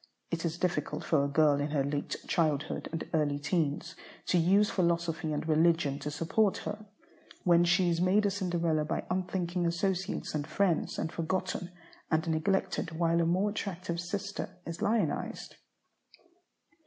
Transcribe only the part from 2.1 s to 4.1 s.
childhood and early teens